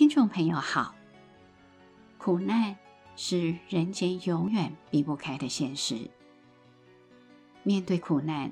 [0.00, 0.94] 听众朋友好，
[2.16, 2.74] 苦难
[3.16, 6.08] 是人间永远避不开的现实。
[7.64, 8.50] 面对苦难，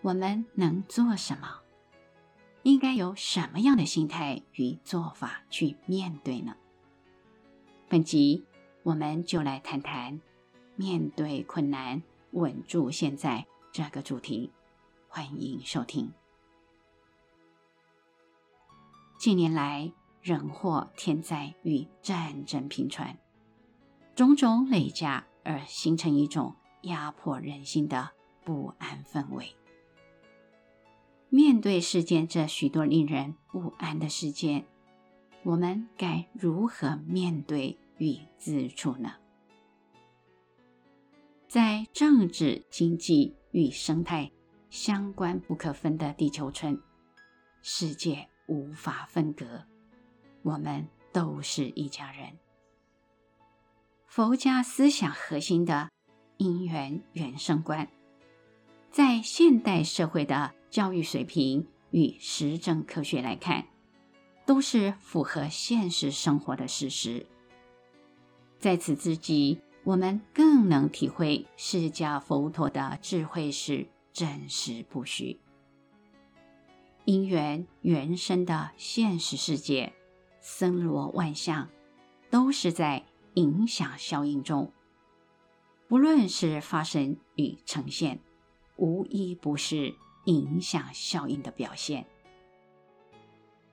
[0.00, 1.60] 我们能做什么？
[2.62, 6.56] 应该有什么样的心态与做法去面对呢？
[7.90, 8.46] 本集
[8.82, 10.18] 我们就来谈谈
[10.74, 14.50] 面对困难，稳住现在这个主题。
[15.06, 16.10] 欢迎收听。
[19.18, 19.92] 近年来，
[20.28, 23.18] 人祸、天灾与战争频传，
[24.14, 28.10] 种种累加而形成一种压迫人心的
[28.44, 29.56] 不安氛围。
[31.30, 34.66] 面对世间这许多令人不安的事件，
[35.44, 39.14] 我们该如何面对与自处呢？
[41.48, 44.30] 在政治、经济与生态
[44.68, 46.78] 相关不可分的地球村，
[47.62, 49.64] 世界无法分割。
[50.48, 52.38] 我们都是一家人。
[54.06, 55.90] 佛家思想核心的
[56.38, 57.86] 因缘缘生观，
[58.90, 63.66] 在现代社会的教育水平与实证科学来看，
[64.46, 67.26] 都是符合现实生活的事实。
[68.58, 75.38] 在此之际，我们更能体会释迦佛陀的智慧是真实不虚。
[77.04, 79.92] 因缘缘生的现实世界。
[80.50, 81.68] 森罗万象，
[82.30, 83.04] 都是在
[83.34, 84.72] 影响效应中。
[85.86, 88.18] 不论是发生与呈现，
[88.76, 92.06] 无一不是影响效应的表现。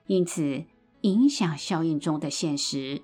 [0.06, 0.66] 因此，
[1.00, 3.02] 影响效应中的现实，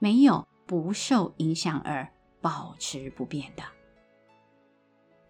[0.00, 3.62] 没有不受影响而保持不变的，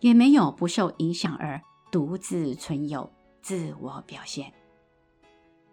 [0.00, 1.60] 也没有不受影响而
[1.92, 4.54] 独自存有、自我表现，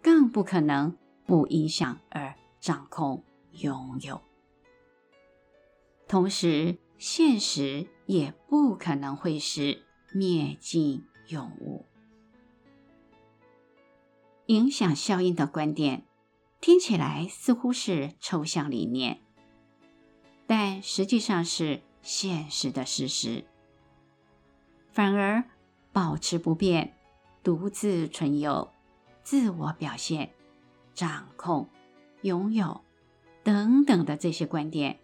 [0.02, 0.94] 更不可能。
[1.26, 4.20] 不影响而掌控拥有，
[6.06, 9.82] 同时现实也不可能会是
[10.12, 11.86] 灭尽永无。
[14.46, 16.04] 影响效应的观点
[16.60, 19.22] 听起来似乎是抽象理念，
[20.46, 23.46] 但实际上是现实的事实。
[24.92, 25.44] 反而
[25.92, 26.94] 保持不变、
[27.42, 28.70] 独自存有、
[29.22, 30.33] 自我表现。
[30.94, 31.68] 掌控、
[32.22, 32.80] 拥有
[33.42, 34.98] 等等的这些观点，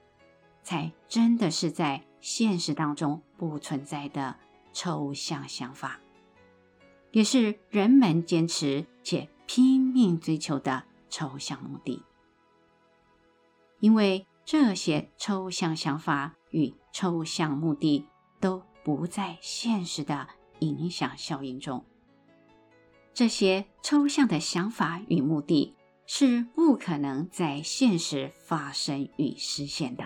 [0.62, 4.36] 才真的是在现实当中不存在的
[4.72, 6.00] 抽象想法，
[7.10, 12.02] 也是人们坚持且拼命追求的抽象目的。
[13.80, 18.06] 因为这些抽象想法与抽象目的
[18.38, 20.28] 都不在现实的
[20.60, 21.84] 影响效应中，
[23.12, 25.74] 这些抽象的想法与目的。
[26.12, 30.04] 是不可能在现实发生与实现的，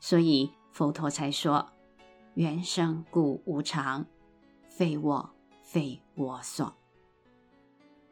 [0.00, 1.70] 所以佛陀才说
[2.34, 4.06] ：“缘生故无常，
[4.68, 5.30] 非我
[5.62, 6.76] 非我所。”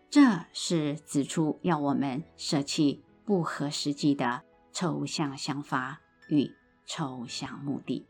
[0.09, 0.21] 这
[0.53, 6.49] 是指出要我们舍弃不合实际的抽象想法与
[6.87, 8.07] 抽象目的。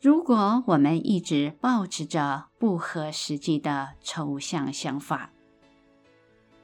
[0.00, 5.32] 如果我们一直抱持着不合实际的抽象想法，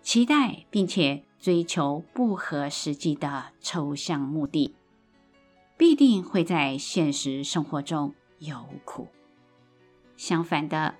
[0.02, 4.74] 期待并且追求不合实际的抽象目的，
[5.76, 9.06] 必定会在现实生活中有苦。
[10.16, 10.96] 相反的，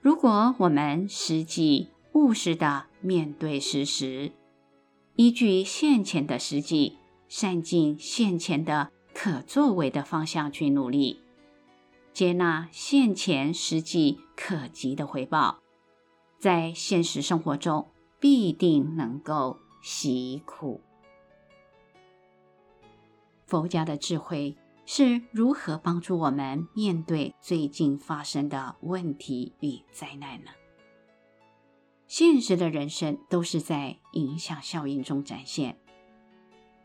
[0.00, 4.32] 如果我们实际务实的面对事实，
[5.16, 6.98] 依据现前的实际，
[7.28, 11.20] 善尽现前的可作为的方向去努力，
[12.12, 15.60] 接纳现前实际可及的回报，
[16.38, 17.88] 在现实生活中。
[18.22, 20.80] 必定能够习苦。
[23.46, 24.56] 佛家的智慧
[24.86, 30.52] 是如何帮助我们面对最近发生的问题与灾难呢？
[32.06, 35.76] 现实的人生都是在影响效应中展现，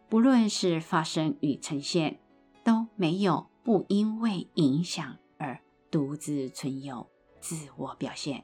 [0.10, 2.19] 不论是发生与呈现，
[2.63, 5.62] 都没有不因为影响而
[5.92, 7.07] 独自存有、
[7.40, 8.44] 自我表现。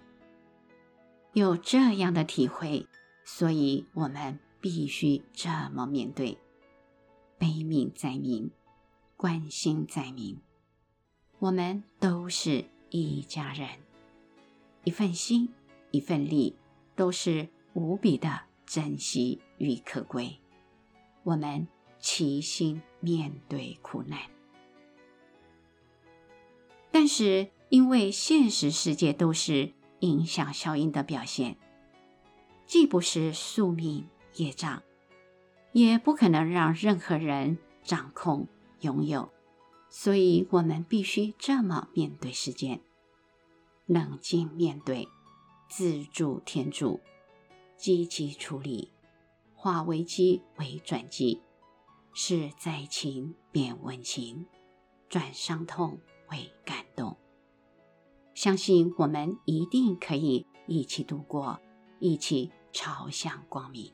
[1.33, 2.85] 有这样的体会，
[3.25, 6.37] 所以我们必须这么面对：
[7.39, 8.51] 悲悯在民，
[9.17, 10.39] 关心在民。
[11.39, 13.67] 我们都是一家人，
[14.83, 15.49] 一份心，
[15.89, 16.55] 一份力，
[16.95, 20.37] 都是无比的珍惜与可贵。
[21.23, 21.67] 我们
[21.99, 24.19] 齐心面对苦难，
[26.91, 29.73] 但是因为现实世界都是。
[30.03, 31.55] 影响效应的表现，
[32.65, 34.83] 既不是宿命业障，
[35.71, 38.49] 也不可能让任何人掌控
[38.81, 39.31] 拥有，
[39.89, 42.81] 所以我们必须这么面对世间，
[43.85, 45.07] 冷静面对，
[45.69, 46.99] 自助天助，
[47.77, 48.91] 积极处理，
[49.55, 51.41] 化危机为转机，
[52.11, 54.45] 是灾情变温情，
[55.07, 55.97] 转伤痛
[56.29, 57.15] 为感动。
[58.33, 61.59] 相信我们一定可以一起度过，
[61.99, 63.91] 一起朝向光明。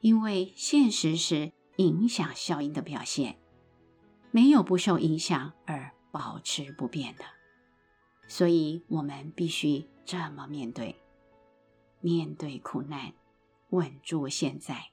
[0.00, 3.38] 因为现实是影响效应的表现，
[4.30, 7.24] 没有不受影响而保持不变的，
[8.28, 10.96] 所以我们必须这么面对：
[12.00, 13.12] 面对苦难，
[13.70, 14.90] 稳住现在，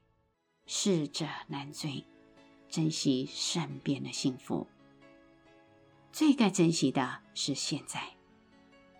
[0.65, 2.05] 逝者难追，
[2.69, 4.67] 珍惜身边的幸福。
[6.11, 8.01] 最该珍惜的是现在，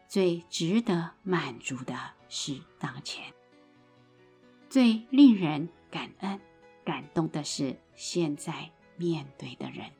[0.08, 1.96] 最值得满足的
[2.30, 3.34] 是当前，
[4.70, 6.40] 最令人感恩、
[6.86, 9.92] 感动的是现在面对的人。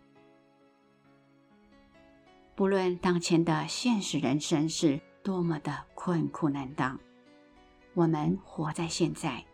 [2.56, 7.00] 不论当前的现实人生是多么的困苦难当，
[7.96, 9.46] 我们活在现在，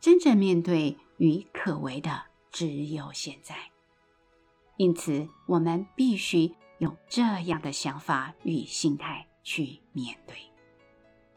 [0.00, 3.56] 真正面对与可为的只有现在。
[4.76, 6.54] 因此，我们必须。
[6.78, 10.36] 用这样的想法与心态去面对，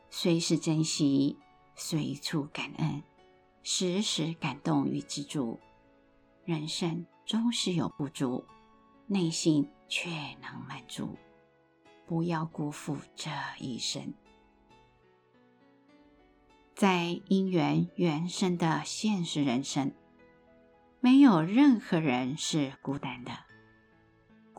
[0.10, 1.38] 随时珍惜，
[1.76, 3.02] 随处感恩，
[3.64, 5.60] 时时感动与知足。
[6.46, 8.46] 人生终是有不足，
[9.08, 10.10] 内心却
[10.42, 11.18] 能满足。
[12.06, 14.14] 不要辜负这一生。
[16.76, 19.94] 在因缘缘生的现实人生，
[21.00, 23.32] 没有任何人是孤单的。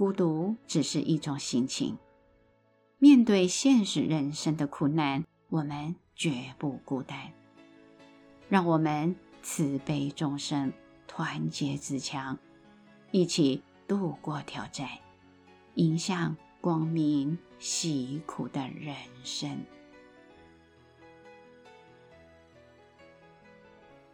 [0.02, 1.96] 孤独只是一种心情，
[2.98, 7.16] 面对现实人生的苦难，我们绝不孤单。
[8.48, 10.72] 让我们慈悲众生，
[11.06, 12.36] 团结自强，
[13.12, 14.88] 一起度过挑战，
[15.76, 19.56] 迎向光明喜苦的人生。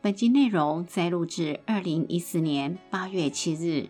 [0.02, 3.88] 本集内容摘录自二零一四年八月七日。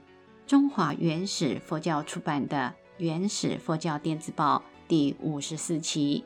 [0.48, 6.24] 中华原始佛教出版的《原始佛教电子报》第五十四期，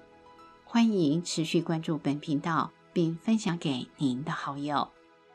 [0.64, 4.86] 欢迎持续关注本频道，并分享给您的好友。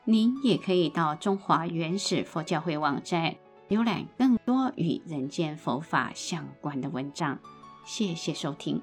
[0.06, 3.36] 您也可以到中华原始佛教会网站
[3.68, 7.38] 浏览更多与人间佛法相关的文章。
[7.84, 8.80] 谢谢收听。